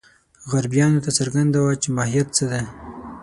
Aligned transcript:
غربیانو 0.51 1.03
ته 1.05 1.11
څرګنده 1.17 1.59
وه 1.63 1.73
چې 1.81 1.89
ماهیت 1.95 2.27
څه 2.37 2.45
دی. 2.51 2.61